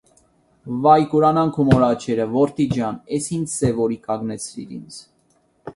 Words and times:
Վա՛յ, 0.85 1.03
կուրանան 1.11 1.51
քու 1.57 1.65
մոր 1.67 1.85
աչքերը, 1.89 2.27
որդի 2.33 2.67
ջան, 2.75 2.99
էս 3.19 3.29
ինչ 3.39 3.45
սև՛ 3.57 3.85
օրի 3.87 4.01
կա 4.09 4.21
նգնեցրիր 4.25 4.75
ինձ: 4.81 5.01